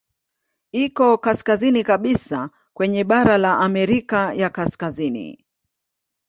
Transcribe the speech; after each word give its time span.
Iko 0.71 1.17
kaskazini 1.17 1.83
kabisa 1.83 2.49
kwenye 2.73 3.03
bara 3.03 3.37
la 3.37 3.57
Amerika 3.59 4.33
ya 4.33 4.49
Kaskazini. 4.49 5.45